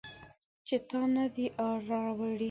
چې 0.67 0.75
تا 0.89 0.99
نه 1.15 1.25
دي 1.33 1.45
راوړي 1.89 2.39